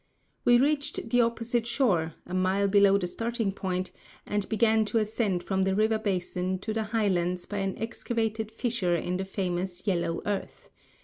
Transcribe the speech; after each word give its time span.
We 0.45 0.57
reached 0.57 1.11
the 1.11 1.21
opposite 1.21 1.67
shore, 1.67 2.15
a 2.25 2.33
mile 2.33 2.67
below 2.67 2.97
the 2.97 3.05
starting 3.05 3.51
point, 3.51 3.91
and 4.25 4.49
began 4.49 4.83
to 4.85 4.97
ascend 4.97 5.43
from 5.43 5.61
the 5.61 5.75
river 5.75 5.99
basin 5.99 6.57
to 6.65 6.73
the 6.73 6.85
highlands 6.85 7.45
by 7.45 7.59
an 7.59 7.77
excavated 7.77 8.49
fissure 8.49 8.95
in 8.95 9.17
the 9.17 9.25
famous 9.25 9.85
"yellow 9.85 10.23
earth." 10.25 10.71